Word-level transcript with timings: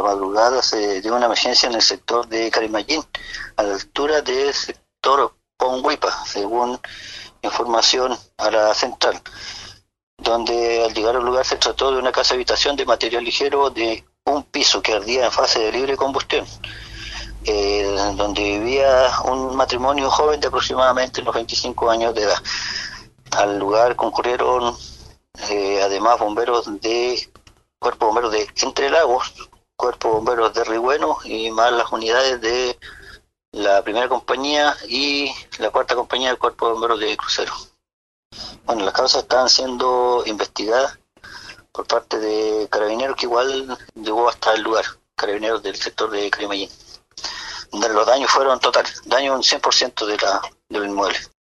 la 0.00 0.14
madrugada 0.14 0.62
se 0.62 1.02
dio 1.02 1.14
una 1.14 1.26
emergencia 1.26 1.68
en 1.68 1.74
el 1.74 1.82
sector 1.82 2.26
de 2.26 2.50
Carimayín, 2.50 3.04
a 3.56 3.62
la 3.62 3.74
altura 3.74 4.22
del 4.22 4.54
sector 4.54 5.34
Ponguipa, 5.58 6.24
según 6.24 6.80
información 7.42 8.16
a 8.38 8.50
la 8.50 8.74
central, 8.74 9.20
donde 10.16 10.84
al 10.84 10.94
llegar 10.94 11.16
al 11.16 11.24
lugar 11.24 11.44
se 11.44 11.56
trató 11.56 11.92
de 11.92 11.98
una 11.98 12.12
casa 12.12 12.34
habitación 12.34 12.76
de 12.76 12.86
material 12.86 13.24
ligero 13.24 13.68
de 13.68 14.04
un 14.24 14.42
piso 14.44 14.80
que 14.80 14.94
ardía 14.94 15.26
en 15.26 15.32
fase 15.32 15.60
de 15.60 15.72
libre 15.72 15.96
combustión, 15.96 16.46
eh, 17.44 17.94
donde 18.16 18.42
vivía 18.42 19.10
un 19.24 19.54
matrimonio 19.54 20.10
joven 20.10 20.40
de 20.40 20.48
aproximadamente 20.48 21.20
unos 21.20 21.34
25 21.34 21.90
años 21.90 22.14
de 22.14 22.22
edad. 22.22 22.42
Al 23.32 23.58
lugar 23.58 23.96
concurrieron 23.96 24.74
eh, 25.50 25.80
además 25.82 26.18
bomberos 26.18 26.80
de 26.80 27.30
Cuerpo 27.78 28.06
Bomberos 28.06 28.32
de 28.32 28.46
Entre 28.62 28.90
Lagos, 28.90 29.49
Cuerpo 29.80 30.10
Bomberos 30.10 30.52
de 30.52 30.62
Ribueno 30.62 31.16
y 31.24 31.50
más 31.50 31.72
las 31.72 31.90
unidades 31.90 32.38
de 32.42 32.78
la 33.52 33.82
primera 33.82 34.10
compañía 34.10 34.76
y 34.86 35.32
la 35.58 35.70
cuarta 35.70 35.94
compañía 35.94 36.28
del 36.28 36.38
Cuerpo 36.38 36.66
de 36.66 36.72
Bomberos 36.74 37.00
de 37.00 37.16
Crucero. 37.16 37.54
Bueno, 38.66 38.84
las 38.84 38.92
causas 38.92 39.22
están 39.22 39.48
siendo 39.48 40.22
investigadas 40.26 40.98
por 41.72 41.86
parte 41.86 42.18
de 42.18 42.68
carabineros 42.70 43.16
que 43.16 43.24
igual 43.24 43.78
llegó 43.94 44.28
hasta 44.28 44.52
el 44.52 44.60
lugar, 44.60 44.84
carabineros 45.16 45.62
del 45.62 45.76
sector 45.76 46.10
de 46.10 46.30
Cremallín. 46.30 46.68
Los 47.72 48.06
daños 48.06 48.30
fueron 48.30 48.60
totales, 48.60 49.00
daño 49.06 49.34
un 49.34 49.42
100% 49.42 50.04
de 50.04 50.18
la, 50.18 50.42
del 50.68 50.90
inmueble. 50.90 51.18